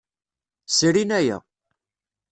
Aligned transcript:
Srin 0.77 1.11
aya. 1.19 1.37